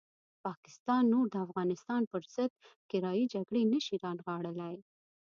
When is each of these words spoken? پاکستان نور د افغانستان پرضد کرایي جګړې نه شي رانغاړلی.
پاکستان 0.45 1.03
نور 1.13 1.25
د 1.31 1.35
افغانستان 1.47 2.01
پرضد 2.11 2.51
کرایي 2.89 3.25
جګړې 3.33 3.63
نه 3.73 3.79
شي 3.85 3.95
رانغاړلی. 4.05 4.75